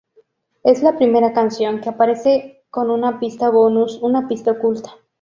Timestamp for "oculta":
4.53-4.89